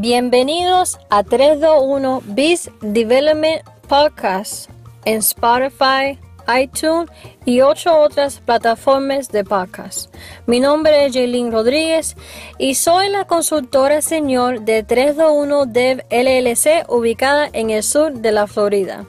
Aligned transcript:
Bienvenidos 0.00 0.98
a 1.10 1.24
321 1.24 2.22
Biz 2.24 2.70
Development 2.80 3.60
Podcast 3.86 4.70
en 5.04 5.18
Spotify, 5.18 6.18
iTunes 6.58 7.10
y 7.44 7.60
ocho 7.60 8.00
otras 8.00 8.40
plataformas 8.40 9.28
de 9.28 9.44
podcast. 9.44 10.10
Mi 10.46 10.58
nombre 10.58 11.04
es 11.04 11.12
Jaylin 11.12 11.52
Rodríguez 11.52 12.16
y 12.56 12.76
soy 12.76 13.10
la 13.10 13.26
consultora 13.26 14.00
señor 14.00 14.62
de 14.62 14.84
321 14.84 15.66
Dev 15.66 16.02
LLC 16.08 16.88
ubicada 16.88 17.50
en 17.52 17.68
el 17.68 17.82
sur 17.82 18.14
de 18.14 18.32
la 18.32 18.46
Florida. 18.46 19.04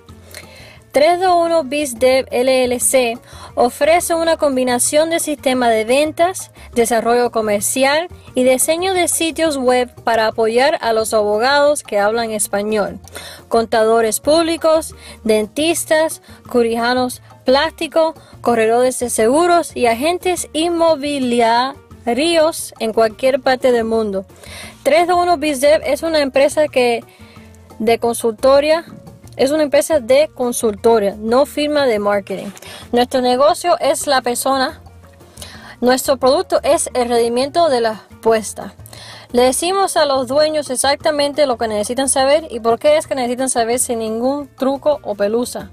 321 0.92 1.64
BizDev 1.64 2.28
LLC 2.32 3.20
ofrece 3.56 4.14
una 4.14 4.38
combinación 4.38 5.10
de 5.10 5.20
sistema 5.20 5.70
de 5.70 5.86
ventas, 5.86 6.52
desarrollo 6.76 7.32
comercial 7.32 8.10
y 8.36 8.44
diseño 8.44 8.94
de 8.94 9.08
sitios 9.08 9.56
web 9.58 9.90
para 10.04 10.28
apoyar 10.28 10.78
a 10.82 10.92
los 10.92 11.14
abogados 11.14 11.84
que 11.84 11.98
hablan 11.98 12.32
español, 12.32 13.00
contadores 13.48 14.20
públicos, 14.20 14.94
dentistas, 15.24 16.22
curijanos 16.50 17.22
plásticos, 17.46 18.16
corredores 18.42 19.00
de 19.00 19.10
seguros 19.10 19.74
y 19.76 19.86
agentes 19.86 20.50
inmobiliarios 20.52 22.74
en 22.80 22.92
cualquier 22.92 23.40
parte 23.40 23.72
del 23.72 23.86
mundo. 23.86 24.26
321 24.84 25.38
BizDev 25.38 25.84
es 25.86 26.04
una 26.04 26.20
empresa 26.20 26.68
que 26.68 27.02
de 27.80 27.98
consultoria 27.98 28.86
es 29.38 29.52
una 29.52 29.64
empresa 29.64 30.00
de 30.00 30.30
consultoria, 30.34 31.16
no 31.18 31.46
firma 31.46 31.86
de 31.86 32.00
marketing. 32.00 32.50
Nuestro 32.92 33.22
negocio 33.22 33.78
es 33.80 34.08
la 34.08 34.22
persona. 34.22 34.82
Nuestro 35.80 36.18
producto 36.18 36.60
es 36.64 36.90
el 36.94 37.10
rendimiento 37.10 37.70
de 37.70 37.82
la 37.82 38.04
apuesta. 38.12 38.74
Le 39.32 39.44
decimos 39.44 39.98
a 39.98 40.06
los 40.06 40.28
dueños 40.28 40.70
exactamente 40.70 41.46
lo 41.46 41.58
que 41.58 41.68
necesitan 41.68 42.10
saber 42.10 42.48
y 42.52 42.60
por 42.60 42.80
qué 42.80 42.98
es 42.98 43.08
que 43.08 43.16
necesitan 43.16 43.50
saber 43.50 43.80
sin 43.80 44.00
ningún 44.00 44.48
truco 44.56 45.00
o 45.04 45.16
pelusa. 45.16 45.72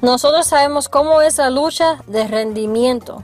Nosotros 0.00 0.46
sabemos 0.46 0.88
cómo 0.88 1.20
es 1.20 1.36
la 1.36 1.50
lucha 1.50 1.98
de 2.06 2.26
rendimiento 2.26 3.22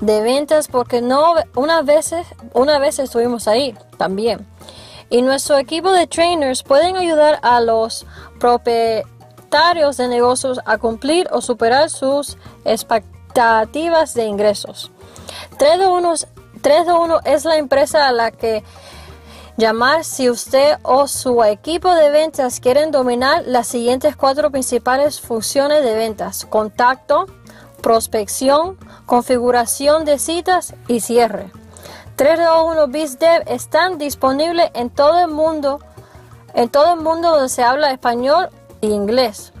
de 0.00 0.22
ventas 0.22 0.68
porque 0.68 1.00
no 1.00 1.34
una 1.56 1.82
vez 1.82 2.14
una 2.52 2.78
vez 2.78 2.98
estuvimos 2.98 3.48
ahí 3.48 3.74
también. 3.98 4.46
Y 5.14 5.22
nuestro 5.22 5.58
equipo 5.58 5.92
de 5.92 6.08
trainers 6.08 6.64
pueden 6.64 6.96
ayudar 6.96 7.38
a 7.42 7.60
los 7.60 8.04
propietarios 8.40 9.96
de 9.96 10.08
negocios 10.08 10.58
a 10.64 10.76
cumplir 10.78 11.28
o 11.30 11.40
superar 11.40 11.88
sus 11.88 12.36
expectativas 12.64 14.14
de 14.14 14.24
ingresos. 14.24 14.90
321 15.56 17.20
es 17.26 17.44
la 17.44 17.58
empresa 17.58 18.08
a 18.08 18.12
la 18.12 18.32
que 18.32 18.64
llamar 19.56 20.02
si 20.02 20.28
usted 20.28 20.78
o 20.82 21.06
su 21.06 21.44
equipo 21.44 21.94
de 21.94 22.10
ventas 22.10 22.58
quieren 22.58 22.90
dominar 22.90 23.44
las 23.46 23.68
siguientes 23.68 24.16
cuatro 24.16 24.50
principales 24.50 25.20
funciones 25.20 25.84
de 25.84 25.94
ventas. 25.94 26.44
Contacto, 26.44 27.26
prospección, 27.82 28.76
configuración 29.06 30.04
de 30.06 30.18
citas 30.18 30.74
y 30.88 30.98
cierre. 30.98 31.52
321 32.16 32.86
BizDev 32.88 33.42
están 33.46 33.98
disponibles 33.98 34.70
en 34.74 34.88
todo 34.88 35.18
el 35.18 35.28
mundo, 35.28 35.80
en 36.54 36.68
todo 36.68 36.94
el 36.94 37.00
mundo 37.00 37.30
donde 37.32 37.48
se 37.48 37.64
habla 37.64 37.90
español 37.90 38.50
e 38.82 38.86
inglés. 38.86 39.52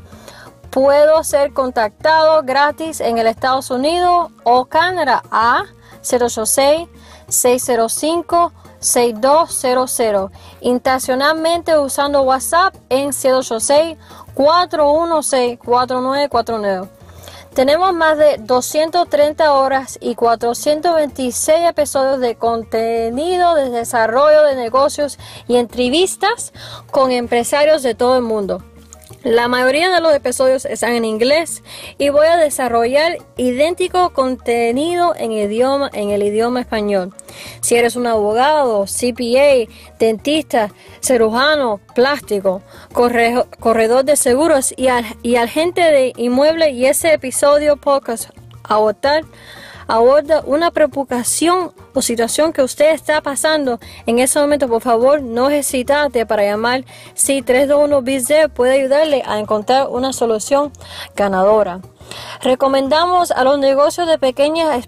Puedo 0.70 1.24
ser 1.24 1.52
contactado 1.52 2.42
gratis 2.44 3.00
en 3.00 3.18
el 3.18 3.26
Estados 3.26 3.70
Unidos 3.70 4.30
o 4.44 4.66
Canadá 4.66 5.22
a 5.32 5.64
086 6.02 6.88
605 7.28 8.52
6200 8.78 10.30
intencionalmente 10.60 11.76
usando 11.78 12.22
WhatsApp 12.22 12.76
en 12.88 13.08
086 13.08 13.96
416 14.34 15.58
4949 15.58 17.03
tenemos 17.54 17.94
más 17.94 18.18
de 18.18 18.38
230 18.38 19.54
horas 19.54 19.98
y 20.00 20.16
426 20.16 21.60
episodios 21.68 22.20
de 22.20 22.34
contenido 22.34 23.54
de 23.54 23.70
desarrollo 23.70 24.42
de 24.42 24.56
negocios 24.56 25.18
y 25.46 25.56
entrevistas 25.56 26.52
con 26.90 27.12
empresarios 27.12 27.82
de 27.82 27.94
todo 27.94 28.16
el 28.16 28.22
mundo. 28.22 28.62
La 29.24 29.48
mayoría 29.48 29.88
de 29.88 30.02
los 30.02 30.14
episodios 30.14 30.66
están 30.66 30.92
en 30.92 31.06
inglés 31.06 31.62
y 31.96 32.10
voy 32.10 32.26
a 32.26 32.36
desarrollar 32.36 33.16
idéntico 33.38 34.12
contenido 34.12 35.14
en, 35.16 35.32
idioma, 35.32 35.88
en 35.94 36.10
el 36.10 36.22
idioma 36.22 36.60
español. 36.60 37.14
Si 37.62 37.74
eres 37.74 37.96
un 37.96 38.06
abogado, 38.06 38.84
CPA, 38.84 39.72
dentista, 39.98 40.70
cirujano, 41.00 41.80
plástico, 41.94 42.60
corredor 42.92 44.04
de 44.04 44.16
seguros 44.16 44.74
y, 44.76 44.88
y 45.22 45.36
agente 45.36 45.80
de 45.80 46.12
inmueble 46.16 46.72
y 46.72 46.84
ese 46.84 47.14
episodio 47.14 47.78
podcast 47.78 48.28
a 48.62 48.76
votar 48.76 49.24
aborda 49.86 50.42
una 50.46 50.70
preocupación 50.70 51.72
o 51.94 52.02
situación 52.02 52.52
que 52.52 52.62
usted 52.62 52.92
está 52.92 53.20
pasando 53.20 53.78
en 54.06 54.18
ese 54.18 54.38
momento, 54.40 54.68
por 54.68 54.82
favor, 54.82 55.22
no 55.22 55.50
hesitate 55.50 56.26
para 56.26 56.44
llamar 56.44 56.84
si 57.14 57.42
321 57.42 58.02
BizD 58.02 58.48
puede 58.52 58.74
ayudarle 58.80 59.22
a 59.26 59.38
encontrar 59.38 59.88
una 59.88 60.12
solución 60.12 60.72
ganadora. 61.14 61.80
Recomendamos 62.42 63.30
a 63.30 63.44
los 63.44 63.58
negocios 63.58 64.06
de 64.06 64.18
pequeñas 64.18 64.86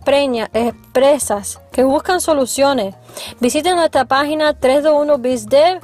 empresas 0.52 1.60
que 1.72 1.84
buscan 1.84 2.20
soluciones. 2.20 2.94
Visiten 3.40 3.76
nuestra 3.76 4.04
página 4.04 4.54
321 4.54 5.18
BizDev, 5.18 5.80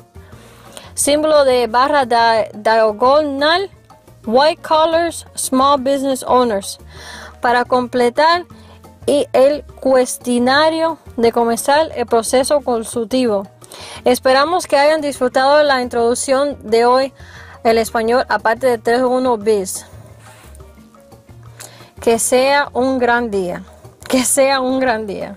símbolo 0.94 1.44
de 1.44 1.66
barra 1.66 2.04
diagonal, 2.54 3.70
White 4.26 4.62
Collars 4.62 5.26
Small 5.36 5.80
Business 5.80 6.24
Owners, 6.26 6.78
para 7.40 7.64
completar 7.64 8.44
y 9.06 9.26
el 9.32 9.64
cuestionario 9.80 10.98
de 11.16 11.32
comenzar 11.32 11.90
el 11.94 12.06
proceso 12.06 12.60
consultivo. 12.60 13.46
Esperamos 14.04 14.66
que 14.66 14.76
hayan 14.76 15.00
disfrutado 15.00 15.62
la 15.62 15.82
introducción 15.82 16.58
de 16.62 16.84
hoy 16.84 17.12
el 17.64 17.78
español 17.78 18.24
aparte 18.28 18.66
de 18.66 18.78
31 18.78 19.36
bis. 19.38 19.86
Que 22.00 22.18
sea 22.18 22.68
un 22.72 22.98
gran 22.98 23.30
día. 23.30 23.62
Que 24.08 24.24
sea 24.24 24.60
un 24.60 24.80
gran 24.80 25.06
día. 25.06 25.36